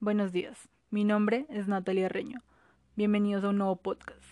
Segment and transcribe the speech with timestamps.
[0.00, 2.38] Buenos días, mi nombre es Natalia Reño.
[2.94, 4.22] Bienvenidos a un nuevo podcast.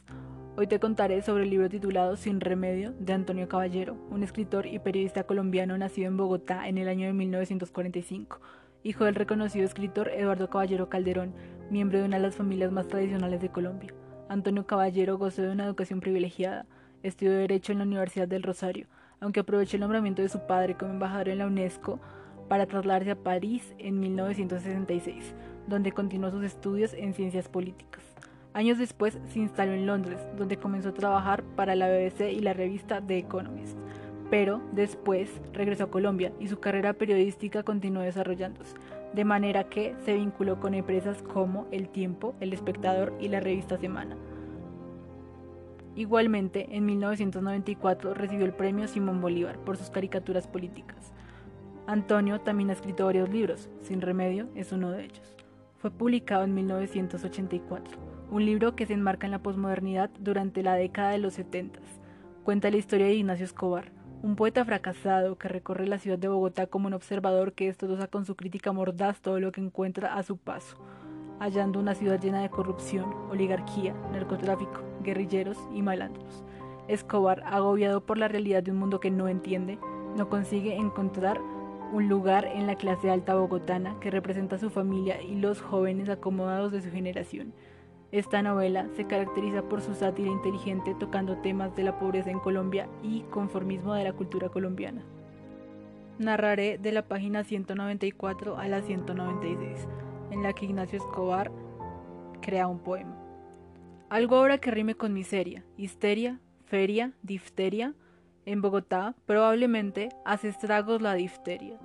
[0.57, 4.79] Hoy te contaré sobre el libro titulado Sin Remedio de Antonio Caballero, un escritor y
[4.79, 8.41] periodista colombiano nacido en Bogotá en el año de 1945,
[8.85, 11.35] hijo del reconocido escritor Eduardo Caballero Calderón,
[11.69, 13.93] miembro de una de las familias más tradicionales de Colombia.
[14.29, 16.67] Antonio Caballero gozó de una educación privilegiada,
[17.03, 18.87] estudió Derecho en la Universidad del Rosario,
[19.19, 21.99] aunque aprovechó el nombramiento de su padre como embajador en la UNESCO
[22.49, 25.35] para trasladarse a París en 1966
[25.67, 28.03] donde continuó sus estudios en ciencias políticas.
[28.57, 32.55] Años después se instaló en Londres, donde comenzó a trabajar para la BBC y la
[32.55, 33.77] revista The Economist.
[34.31, 38.75] Pero después regresó a Colombia y su carrera periodística continuó desarrollándose,
[39.13, 43.77] de manera que se vinculó con empresas como El Tiempo, El Espectador y la revista
[43.77, 44.17] Semana.
[45.95, 51.13] Igualmente, en 1994 recibió el premio Simón Bolívar por sus caricaturas políticas.
[51.87, 55.37] Antonio también ha escrito varios libros, Sin Remedio es uno de ellos.
[55.79, 57.99] Fue publicado en 1984,
[58.31, 61.81] un libro que se enmarca en la posmodernidad durante la década de los 70.
[62.45, 63.93] Cuenta la historia de Ignacio Escobar,
[64.23, 68.25] un poeta fracasado que recorre la ciudad de Bogotá como un observador que destroza con
[68.25, 70.79] su crítica mordaz todo lo que encuentra a su paso,
[71.41, 76.43] hallando una ciudad llena de corrupción, oligarquía, narcotráfico, guerrilleros y malandros.
[76.89, 79.79] Escobar, agobiado por la realidad de un mundo que no entiende,
[80.17, 81.39] no consigue encontrar
[81.93, 86.09] un lugar en la clase alta bogotana que representa a su familia y los jóvenes
[86.09, 87.53] acomodados de su generación.
[88.13, 92.89] Esta novela se caracteriza por su sátira inteligente tocando temas de la pobreza en Colombia
[93.03, 95.03] y conformismo de la cultura colombiana.
[96.19, 99.87] Narraré de la página 194 a la 196,
[100.31, 101.51] en la que Ignacio Escobar
[102.41, 103.17] crea un poema.
[104.09, 107.95] Algo ahora que rime con miseria, histeria, feria, difteria,
[108.47, 111.79] en Bogotá probablemente hace estragos la difteria,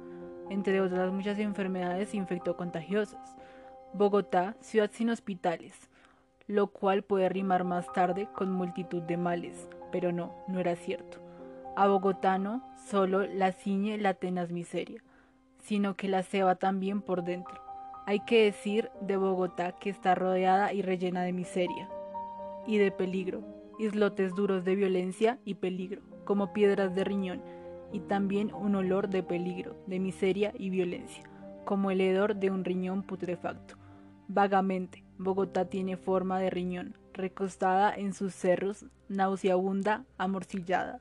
[0.52, 3.36] entre otras muchas enfermedades infectocontagiosas.
[3.94, 5.90] Bogotá, ciudad sin hospitales,
[6.48, 11.18] lo cual puede rimar más tarde con multitud de males, pero no, no era cierto.
[11.76, 15.04] A Bogotano solo la ciñe la tenaz miseria,
[15.64, 17.60] sino que la ceba también por dentro.
[18.06, 21.90] Hay que decir de Bogotá que está rodeada y rellena de miseria
[22.68, 23.42] y de peligro,
[23.80, 27.42] islotes duros de violencia y peligro como piedras de riñón,
[27.92, 31.24] y también un olor de peligro, de miseria y violencia,
[31.66, 33.76] como el hedor de un riñón putrefacto.
[34.28, 41.00] Vagamente, Bogotá tiene forma de riñón, recostada en sus cerros, nauseabunda, amorcillada.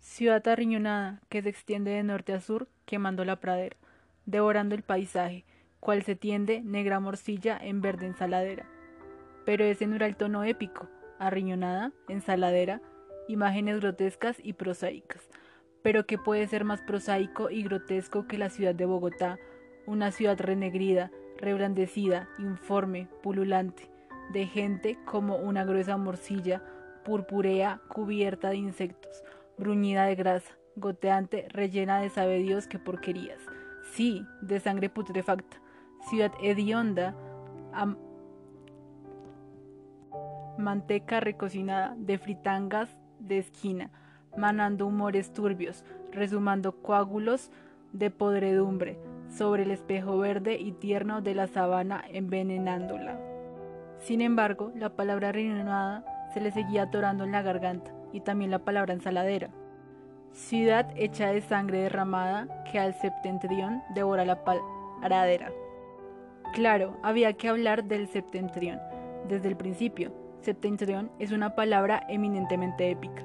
[0.00, 3.76] Ciudad arriñonada que se extiende de norte a sur, quemando la pradera,
[4.24, 5.44] devorando el paisaje,
[5.80, 8.66] cual se tiende negra morcilla en verde ensaladera.
[9.44, 12.80] Pero no era el tono épico, arriñonada, ensaladera,
[13.28, 15.28] imágenes grotescas y prosaicas.
[15.82, 19.38] Pero ¿qué puede ser más prosaico y grotesco que la ciudad de Bogotá,
[19.86, 23.90] una ciudad renegrida, reblandecida, informe, pululante,
[24.32, 26.62] de gente como una gruesa morcilla,
[27.04, 29.22] purpurea cubierta de insectos,
[29.56, 33.40] bruñida de grasa, goteante, rellena de sabe Dios qué porquerías.
[33.92, 35.58] Sí, de sangre putrefacta,
[36.08, 37.14] ciudad hedionda,
[40.58, 42.90] manteca recocinada, de fritangas
[43.26, 43.90] de esquina,
[44.36, 47.50] manando humores turbios, resumando coágulos
[47.92, 48.98] de podredumbre
[49.28, 53.18] sobre el espejo verde y tierno de la sabana envenenándola.
[53.98, 58.60] Sin embargo, la palabra riñonada se le seguía atorando en la garganta y también la
[58.60, 59.50] palabra ensaladera.
[60.32, 65.50] Ciudad hecha de sangre derramada que al septentrión devora la paradera.
[66.52, 68.78] Claro, había que hablar del septentrión
[69.28, 70.12] desde el principio,
[70.46, 73.24] Septentrión es una palabra eminentemente épica.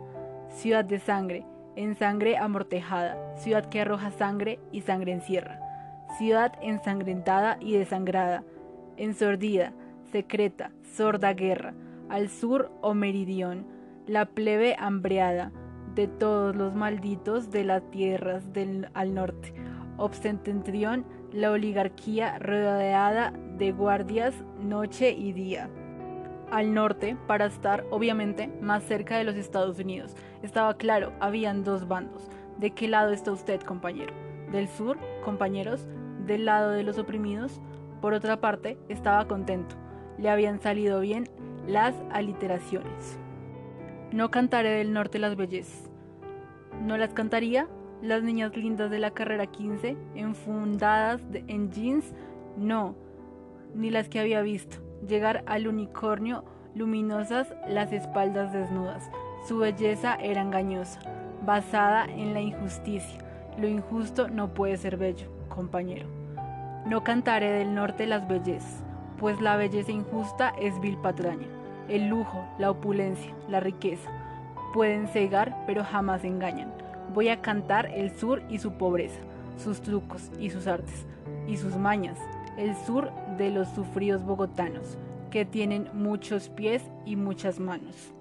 [0.49, 1.45] Ciudad de sangre,
[1.75, 5.59] en sangre amortejada, ciudad que arroja sangre y sangre encierra.
[6.17, 8.43] Ciudad ensangrentada y desangrada,
[8.97, 9.71] ensordida,
[10.11, 11.75] secreta, sorda guerra,
[12.09, 13.67] al sur o meridión,
[14.07, 15.51] la plebe hambreada
[15.93, 19.53] de todos los malditos de las tierras del, al norte.
[19.97, 25.69] Obsetentrión, la oligarquía rodeada de guardias noche y día
[26.51, 30.15] al norte para estar obviamente más cerca de los Estados Unidos.
[30.43, 32.29] Estaba claro, habían dos bandos.
[32.57, 34.13] ¿De qué lado está usted, compañero?
[34.51, 35.87] ¿Del sur, compañeros?
[36.25, 37.59] ¿Del lado de los oprimidos?
[38.01, 39.75] Por otra parte, estaba contento.
[40.17, 41.29] Le habían salido bien
[41.67, 43.17] las aliteraciones.
[44.11, 45.89] No cantaré del norte las bellezas.
[46.81, 47.67] ¿No las cantaría?
[48.01, 52.13] Las niñas lindas de la carrera 15, enfundadas en jeans,
[52.57, 52.95] no,
[53.75, 56.43] ni las que había visto llegar al unicornio
[56.75, 59.09] luminosas las espaldas desnudas.
[59.47, 60.99] Su belleza era engañosa,
[61.45, 63.19] basada en la injusticia.
[63.57, 66.07] Lo injusto no puede ser bello, compañero.
[66.85, 68.83] No cantaré del norte las bellezas,
[69.19, 71.47] pues la belleza injusta es vil patraña.
[71.89, 74.09] El lujo, la opulencia, la riqueza
[74.73, 76.71] pueden cegar, pero jamás engañan.
[77.13, 79.19] Voy a cantar el sur y su pobreza,
[79.57, 81.05] sus trucos y sus artes,
[81.47, 82.17] y sus mañas,
[82.57, 84.97] el sur de los sufridos bogotanos,
[85.29, 88.13] que tienen muchos pies y muchas manos.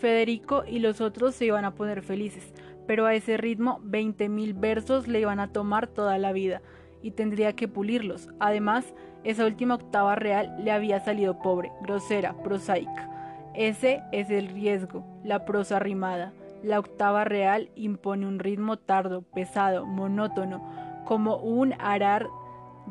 [0.00, 2.54] Federico y los otros se iban a poner felices,
[2.86, 6.62] pero a ese ritmo veinte mil versos le iban a tomar toda la vida,
[7.02, 8.28] y tendría que pulirlos.
[8.40, 8.94] Además,
[9.24, 13.08] esa última octava real le había salido pobre, grosera, prosaica.
[13.54, 16.32] Ese es el riesgo, la prosa rimada.
[16.62, 20.62] La octava real impone un ritmo tardo, pesado, monótono,
[21.04, 22.28] como un arar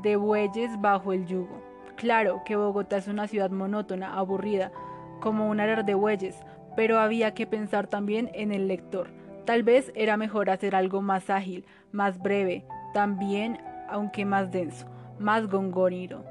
[0.01, 1.61] de bueyes bajo el yugo.
[1.95, 4.71] Claro que Bogotá es una ciudad monótona, aburrida,
[5.19, 6.37] como un arar de bueyes,
[6.75, 9.09] pero había que pensar también en el lector.
[9.45, 13.59] Tal vez era mejor hacer algo más ágil, más breve, también
[13.89, 14.87] aunque más denso,
[15.17, 16.23] más gongoriro,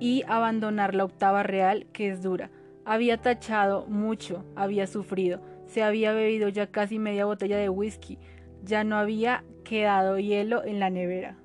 [0.00, 2.50] y abandonar la octava real que es dura.
[2.84, 8.18] Había tachado mucho, había sufrido, se había bebido ya casi media botella de whisky,
[8.64, 11.36] ya no había quedado hielo en la nevera.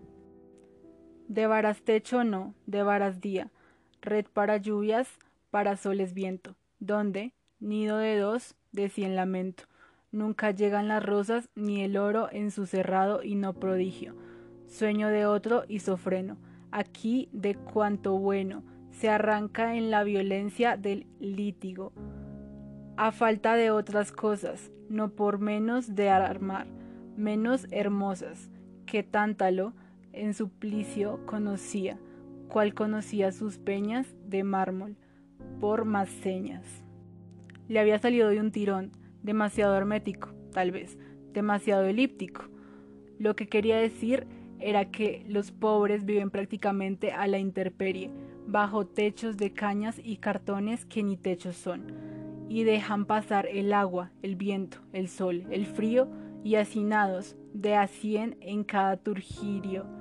[1.27, 3.50] De varas techo no, de varas día,
[4.01, 5.09] red para lluvias,
[5.51, 9.63] para soles viento, donde, nido de dos, de cien lamento,
[10.12, 14.15] nunca llegan las rosas ni el oro en su cerrado y no prodigio,
[14.68, 16.38] sueño de otro y sofreno,
[16.71, 21.91] aquí de cuanto bueno, se arranca en la violencia del lítigo,
[22.95, 26.68] a falta de otras cosas, no por menos de armar,
[27.15, 28.50] menos hermosas,
[28.85, 29.74] que Tántalo,
[30.22, 32.00] en suplicio conocía,
[32.48, 34.96] cual conocía sus peñas de mármol,
[35.60, 36.66] por más señas.
[37.68, 38.92] Le había salido de un tirón,
[39.24, 40.98] demasiado hermético, tal vez,
[41.34, 42.46] demasiado elíptico.
[43.19, 44.28] Lo que quería decir
[44.60, 48.12] era que los pobres viven prácticamente a la intemperie,
[48.48, 51.94] bajo techos de cañas y cartones que ni techos son,
[52.48, 56.08] y dejan pasar el agua, el viento, el sol, el frío,
[56.44, 59.97] y hacinados de a cien en cada turgirio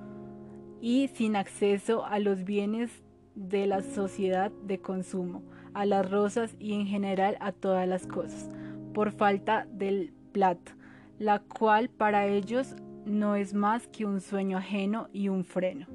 [0.80, 2.90] y sin acceso a los bienes
[3.34, 5.42] de la sociedad de consumo,
[5.74, 8.50] a las rosas y en general a todas las cosas,
[8.94, 10.76] por falta del plata,
[11.18, 12.74] la cual para ellos
[13.04, 15.86] no es más que un sueño ajeno y un freno.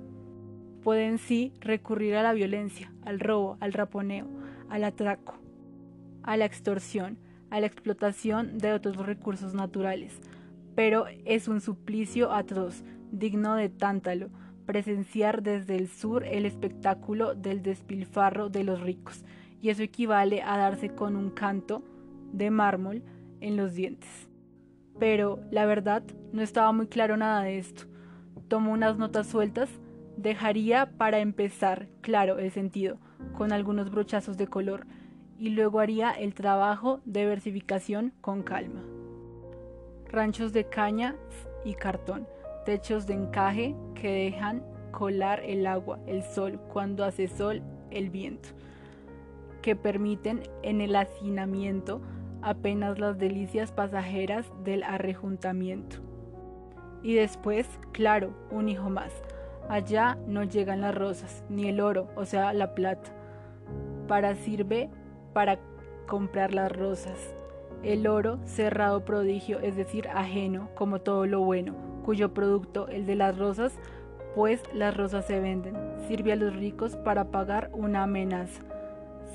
[0.83, 4.27] Pueden sí recurrir a la violencia, al robo, al raponeo,
[4.69, 5.35] al atraco,
[6.23, 7.17] a la extorsión,
[7.49, 10.19] a la explotación de otros recursos naturales,
[10.73, 14.29] pero es un suplicio atroz, digno de tántalo,
[14.71, 19.25] presenciar desde el sur el espectáculo del despilfarro de los ricos,
[19.59, 21.83] y eso equivale a darse con un canto
[22.31, 23.03] de mármol
[23.41, 24.29] en los dientes.
[24.97, 27.83] Pero, la verdad, no estaba muy claro nada de esto.
[28.47, 29.69] Tomó unas notas sueltas,
[30.15, 32.97] dejaría para empezar claro el sentido,
[33.33, 34.87] con algunos brochazos de color,
[35.37, 38.83] y luego haría el trabajo de versificación con calma.
[40.07, 41.17] Ranchos de caña
[41.65, 42.25] y cartón
[42.63, 48.49] techos de encaje que dejan colar el agua, el sol, cuando hace sol, el viento,
[49.61, 52.01] que permiten en el hacinamiento
[52.41, 55.97] apenas las delicias pasajeras del arrejuntamiento.
[57.03, 59.11] Y después, claro, un hijo más.
[59.69, 63.11] Allá no llegan las rosas, ni el oro, o sea, la plata.
[64.07, 64.89] Para sirve
[65.33, 65.59] para
[66.07, 67.33] comprar las rosas.
[67.83, 73.15] El oro, cerrado prodigio, es decir, ajeno, como todo lo bueno, cuyo producto, el de
[73.15, 73.77] las rosas,
[74.35, 75.75] pues las rosas se venden,
[76.07, 78.63] sirve a los ricos para pagar una amenaza.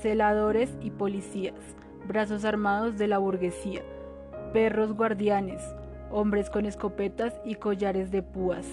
[0.01, 1.55] Celadores y policías,
[2.07, 3.81] brazos armados de la burguesía,
[4.53, 5.61] perros guardianes,
[6.11, 8.65] hombres con escopetas y collares de púas,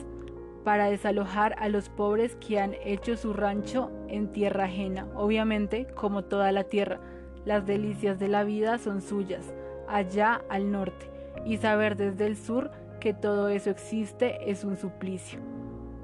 [0.64, 5.06] para desalojar a los pobres que han hecho su rancho en tierra ajena.
[5.14, 7.00] Obviamente, como toda la tierra,
[7.44, 9.52] las delicias de la vida son suyas,
[9.88, 11.10] allá al norte,
[11.44, 12.70] y saber desde el sur
[13.04, 15.38] que todo eso existe es un suplicio.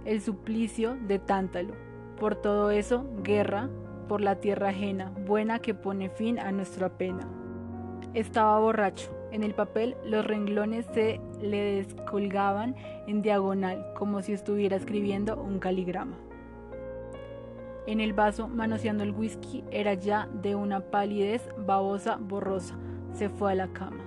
[0.04, 1.73] El suplicio de Tántalo.
[2.19, 3.71] Por todo eso, guerra
[4.07, 7.26] por la tierra ajena, buena que pone fin a nuestra pena.
[8.12, 9.11] Estaba borracho.
[9.33, 12.76] En el papel los renglones se le descolgaban
[13.07, 16.19] en diagonal, como si estuviera escribiendo un caligrama.
[17.87, 22.76] En el vaso, manoseando el whisky, era ya de una palidez babosa borrosa.
[23.14, 24.04] Se fue a la cama.